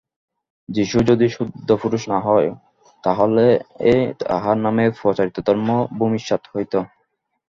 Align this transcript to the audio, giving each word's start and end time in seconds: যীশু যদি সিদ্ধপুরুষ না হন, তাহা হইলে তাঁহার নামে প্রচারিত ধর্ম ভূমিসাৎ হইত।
যীশু 0.69 0.97
যদি 1.09 1.25
সিদ্ধপুরুষ 1.29 2.01
না 2.09 2.17
হন, 2.19 2.45
তাহা 3.03 3.23
হইলে 3.25 3.47
তাঁহার 4.21 4.57
নামে 4.57 4.85
প্রচারিত 4.99 5.37
ধর্ম 5.47 5.67
ভূমিসাৎ 5.99 6.43
হইত। 6.51 6.73